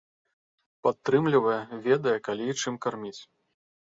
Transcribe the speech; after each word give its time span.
Падтрымлівае, 0.85 1.59
ведае, 1.87 2.15
калі 2.27 2.43
і 2.53 2.57
чым 2.63 2.79
карміць. 2.87 3.21